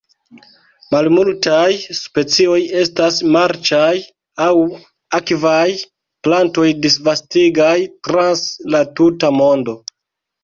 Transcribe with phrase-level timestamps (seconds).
[0.93, 3.91] Malmultaj specioj estas marĉaj
[4.45, 4.55] aŭ
[5.19, 5.67] akvaj
[6.29, 7.75] plantoj disvastigataj
[8.09, 8.43] trans
[8.77, 9.77] la tuta mondo.